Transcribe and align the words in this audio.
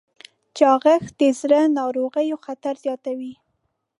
چاغښت 0.57 1.11
د 1.21 1.21
زړه 1.39 1.59
ناروغیو 1.79 2.37
خطر 2.45 2.73
زیاتوي. 2.85 3.33